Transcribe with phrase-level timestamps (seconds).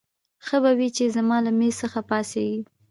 [0.45, 2.59] ښه به وي چې زما له مېز څخه پاڅېږې.